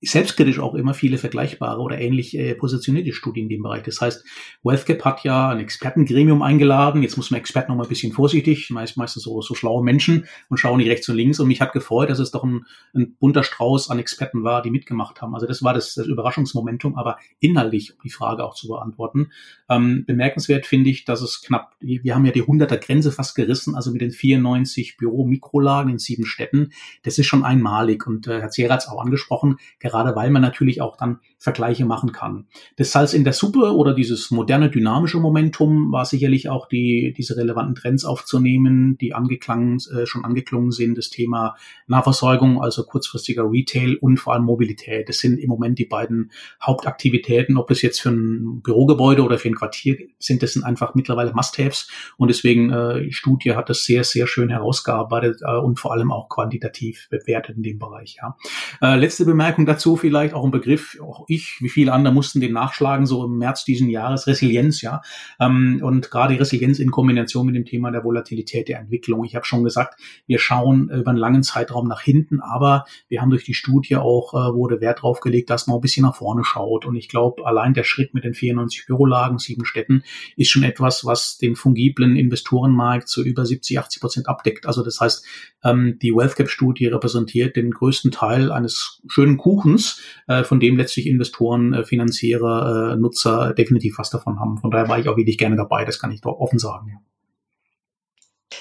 selbstkritisch 0.00 0.60
auch 0.60 0.74
immer 0.74 0.94
viele 0.94 1.18
vergleichbare 1.18 1.80
oder 1.80 1.98
ähnlich 1.98 2.36
äh, 2.38 2.54
positionierte 2.54 3.12
Studien 3.12 3.44
in 3.44 3.48
dem 3.48 3.62
Bereich. 3.62 3.82
Das 3.82 4.00
heißt, 4.00 4.24
WealthGap 4.62 5.04
hat 5.04 5.24
ja 5.24 5.48
ein 5.48 5.58
Expertengremium 5.58 6.40
eingeladen. 6.42 7.02
Jetzt 7.02 7.16
muss 7.16 7.30
man 7.32 7.40
Experten 7.40 7.72
noch 7.72 7.76
mal 7.76 7.82
ein 7.84 7.88
bisschen 7.88 8.12
vorsichtig, 8.12 8.70
meist, 8.70 8.96
meistens 8.96 9.24
so, 9.24 9.40
so 9.42 9.54
schlaue 9.54 9.82
Menschen 9.82 10.26
und 10.48 10.58
schauen 10.58 10.78
nicht 10.78 10.88
rechts 10.88 11.08
und 11.08 11.16
links. 11.16 11.40
Und 11.40 11.48
mich 11.48 11.60
hat 11.60 11.72
gefreut, 11.72 12.10
dass 12.10 12.20
es 12.20 12.30
doch 12.30 12.44
ein, 12.44 12.64
ein 12.94 13.16
bunter 13.18 13.42
Strauß 13.42 13.90
an 13.90 13.98
Experten 13.98 14.44
war, 14.44 14.62
die 14.62 14.70
mitgemacht 14.70 15.20
haben. 15.20 15.34
Also 15.34 15.46
das 15.46 15.64
war 15.64 15.74
das, 15.74 15.94
das 15.94 16.06
Überraschungsmomentum, 16.06 16.96
aber 16.96 17.18
inhaltlich, 17.40 17.94
um 17.94 17.98
die 18.04 18.10
Frage 18.10 18.44
auch 18.44 18.54
zu 18.54 18.68
beantworten. 18.68 19.32
Ähm, 19.68 20.04
bemerkenswert 20.06 20.66
finde 20.66 20.90
ich, 20.90 21.06
dass 21.06 21.22
es 21.22 21.42
knapp, 21.42 21.74
wir 21.80 22.14
haben 22.14 22.24
ja 22.24 22.32
die 22.32 22.44
100er 22.44 22.76
Grenze 22.76 23.10
fast 23.10 23.34
gerissen, 23.34 23.74
also 23.74 23.90
mit 23.90 24.00
den 24.00 24.12
94 24.12 24.96
Büro-Mikrolagen 24.96 25.90
in 25.90 25.98
sieben 25.98 26.24
Städten. 26.24 26.70
Das 27.02 27.18
ist 27.18 27.26
schon 27.26 27.44
einmalig. 27.44 28.06
Und 28.06 28.28
äh, 28.28 28.40
Herr 28.40 28.50
Zehrer 28.50 28.74
hat 28.74 28.82
es 28.82 28.88
auch 28.88 29.00
angesprochen, 29.00 29.56
gerade 29.88 30.14
weil 30.16 30.30
man 30.30 30.42
natürlich 30.42 30.80
auch 30.80 30.96
dann 30.96 31.20
Vergleiche 31.38 31.84
machen 31.84 32.12
kann. 32.12 32.46
Das 32.76 32.90
Salz 32.90 33.14
in 33.14 33.24
der 33.24 33.32
Suppe 33.32 33.74
oder 33.74 33.94
dieses 33.94 34.30
moderne 34.30 34.70
dynamische 34.70 35.18
Momentum 35.18 35.92
war 35.92 36.04
sicherlich 36.04 36.48
auch 36.48 36.66
die, 36.66 37.14
diese 37.16 37.36
relevanten 37.36 37.76
Trends 37.76 38.04
aufzunehmen, 38.04 38.98
die 38.98 39.14
angeklangen, 39.14 39.78
äh, 39.94 40.06
schon 40.06 40.24
angeklungen 40.24 40.72
sind, 40.72 40.98
das 40.98 41.10
Thema 41.10 41.56
Nahversorgung, 41.86 42.60
also 42.60 42.84
kurzfristiger 42.84 43.44
Retail 43.50 43.96
und 44.00 44.18
vor 44.18 44.34
allem 44.34 44.44
Mobilität. 44.44 45.08
Das 45.08 45.18
sind 45.18 45.38
im 45.38 45.48
Moment 45.48 45.78
die 45.78 45.84
beiden 45.84 46.32
Hauptaktivitäten, 46.62 47.56
ob 47.56 47.68
das 47.68 47.82
jetzt 47.82 48.00
für 48.00 48.10
ein 48.10 48.60
Bürogebäude 48.62 49.22
oder 49.22 49.38
für 49.38 49.48
ein 49.48 49.54
Quartier 49.54 49.96
sind, 50.18 50.42
das 50.42 50.54
sind 50.54 50.64
einfach 50.64 50.94
mittlerweile 50.94 51.32
Must-Haves 51.32 51.88
und 52.16 52.28
deswegen 52.28 52.70
äh, 52.70 53.12
Studie 53.12 53.54
hat 53.54 53.68
das 53.68 53.84
sehr, 53.84 54.02
sehr 54.04 54.26
schön 54.26 54.48
herausgearbeitet 54.48 55.40
äh, 55.42 55.56
und 55.56 55.78
vor 55.78 55.92
allem 55.92 56.10
auch 56.10 56.28
quantitativ 56.28 57.08
bewertet 57.10 57.56
in 57.56 57.62
dem 57.62 57.78
Bereich. 57.78 58.18
Ja. 58.20 58.36
Äh, 58.82 58.98
letzte 58.98 59.24
Bemerkung 59.24 59.66
dazu 59.66 59.77
dazu 59.78 59.96
vielleicht 59.96 60.34
auch 60.34 60.44
ein 60.44 60.50
Begriff, 60.50 60.98
auch 61.00 61.24
ich, 61.28 61.58
wie 61.60 61.68
viele 61.68 61.92
andere 61.92 62.12
mussten 62.12 62.40
den 62.40 62.52
nachschlagen, 62.52 63.06
so 63.06 63.24
im 63.24 63.38
März 63.38 63.64
diesen 63.64 63.88
Jahres, 63.88 64.26
Resilienz, 64.26 64.82
ja. 64.82 65.02
Ähm, 65.40 65.80
und 65.82 66.10
gerade 66.10 66.38
Resilienz 66.38 66.80
in 66.80 66.90
Kombination 66.90 67.46
mit 67.46 67.54
dem 67.54 67.64
Thema 67.64 67.92
der 67.92 68.02
Volatilität 68.02 68.68
der 68.68 68.80
Entwicklung. 68.80 69.24
Ich 69.24 69.36
habe 69.36 69.44
schon 69.44 69.62
gesagt, 69.62 70.00
wir 70.26 70.38
schauen 70.40 70.90
über 70.90 71.10
einen 71.10 71.18
langen 71.18 71.42
Zeitraum 71.44 71.86
nach 71.86 72.00
hinten, 72.00 72.40
aber 72.40 72.84
wir 73.08 73.20
haben 73.20 73.30
durch 73.30 73.44
die 73.44 73.54
Studie 73.54 73.96
auch, 73.96 74.34
äh, 74.34 74.54
wurde 74.54 74.80
Wert 74.80 75.02
drauf 75.02 75.20
gelegt, 75.20 75.50
dass 75.50 75.68
man 75.68 75.78
ein 75.78 75.80
bisschen 75.80 76.04
nach 76.04 76.16
vorne 76.16 76.44
schaut. 76.44 76.84
Und 76.84 76.96
ich 76.96 77.08
glaube, 77.08 77.46
allein 77.46 77.72
der 77.72 77.84
Schritt 77.84 78.14
mit 78.14 78.24
den 78.24 78.34
94 78.34 78.86
Bürolagen, 78.86 79.38
sieben 79.38 79.64
Städten, 79.64 80.02
ist 80.36 80.50
schon 80.50 80.64
etwas, 80.64 81.04
was 81.04 81.38
den 81.38 81.54
fungiblen 81.54 82.16
Investorenmarkt 82.16 83.08
zu 83.08 83.22
über 83.22 83.46
70, 83.46 83.78
80 83.78 84.00
Prozent 84.00 84.28
abdeckt. 84.28 84.66
Also 84.66 84.82
das 84.82 85.00
heißt, 85.00 85.24
ähm, 85.62 85.98
die 86.02 86.12
WealthCap-Studie 86.12 86.86
repräsentiert 86.86 87.54
den 87.54 87.70
größten 87.70 88.10
Teil 88.10 88.50
eines 88.50 89.00
schönen 89.06 89.36
Kuchens, 89.68 90.00
äh, 90.26 90.42
von 90.44 90.60
dem 90.60 90.76
letztlich 90.76 91.06
Investoren, 91.06 91.72
äh, 91.74 91.84
Finanzierer, 91.84 92.92
äh, 92.92 92.96
Nutzer 92.96 93.54
definitiv 93.54 93.98
was 93.98 94.10
davon 94.10 94.38
haben. 94.40 94.58
Von 94.58 94.70
daher 94.70 94.88
war 94.88 94.98
ich 94.98 95.08
auch 95.08 95.16
wirklich 95.16 95.38
gerne 95.38 95.56
dabei, 95.56 95.84
das 95.84 95.98
kann 95.98 96.12
ich 96.12 96.20
doch 96.20 96.38
offen 96.38 96.58
sagen. 96.58 96.90
Ja. 96.90 96.98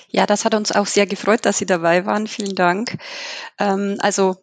Ja, 0.10 0.26
das 0.26 0.46
hat 0.46 0.54
uns 0.54 0.74
auch 0.74 0.86
sehr 0.86 1.06
gefreut, 1.06 1.46
dass 1.46 1.58
Sie 1.58 1.66
dabei 1.66 2.06
waren. 2.06 2.28
Vielen 2.28 2.56
Dank. 2.56 2.98
Ähm, 3.58 3.96
also 4.00 4.36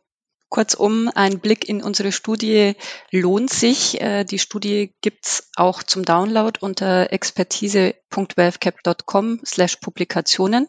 Kurzum, 0.49 1.11
ein 1.15 1.41
Blick 1.41 1.69
in 1.69 1.83
unsere 1.83 2.13
Studie 2.13 2.77
lohnt 3.11 3.51
sich. 3.51 4.01
Äh, 4.01 4.25
die 4.25 4.39
Studie 4.39 4.95
gibt's 5.03 5.51
auch 5.57 5.83
zum 5.83 6.03
Download 6.05 6.59
unter 6.61 7.13
expertise.wealthcap.com 7.13 9.41
slash 9.45 9.77
Publikationen. 9.77 10.69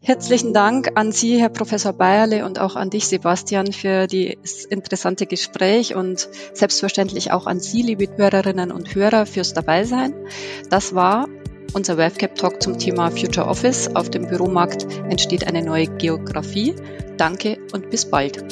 Herzlichen 0.00 0.54
Dank 0.54 0.92
an 0.94 1.10
Sie, 1.12 1.40
Herr 1.40 1.48
Professor 1.48 1.92
Bayerle, 1.92 2.46
und 2.46 2.60
auch 2.60 2.76
an 2.76 2.88
dich, 2.88 3.08
Sebastian, 3.08 3.72
für 3.72 4.06
das 4.06 4.64
interessante 4.64 5.26
Gespräch 5.26 5.94
und 5.94 6.28
selbstverständlich 6.54 7.32
auch 7.32 7.46
an 7.46 7.60
Sie, 7.60 7.82
liebe 7.82 8.08
Hörerinnen 8.16 8.70
und 8.70 8.94
Hörer, 8.94 9.26
fürs 9.26 9.54
Dabeisein. 9.54 10.14
Das 10.70 10.94
war 10.94 11.26
unser 11.74 11.98
WebCap 11.98 12.36
Talk 12.36 12.62
zum 12.62 12.78
Thema 12.78 13.10
Future 13.10 13.46
Office. 13.46 13.94
Auf 13.94 14.08
dem 14.08 14.28
Büromarkt 14.28 14.86
entsteht 15.10 15.46
eine 15.46 15.62
neue 15.62 15.86
Geografie. 15.86 16.74
Danke 17.16 17.58
und 17.72 17.90
bis 17.90 18.08
bald. 18.08 18.44